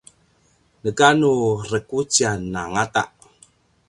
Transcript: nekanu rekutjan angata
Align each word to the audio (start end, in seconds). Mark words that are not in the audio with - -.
nekanu 0.83 1.31
rekutjan 1.71 2.39
angata 2.63 3.03